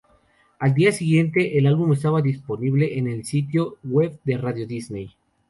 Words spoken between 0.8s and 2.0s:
siguiente, el álbum